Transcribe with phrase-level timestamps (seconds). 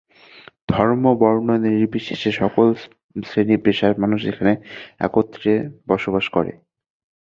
[0.69, 2.67] ধর্ম, বর্ণ নির্বিশেষে সকল
[3.23, 4.53] শ্রেণী পেশার মানুষ এখানে
[4.99, 5.51] একত্রে
[5.87, 6.51] বসবাস করে।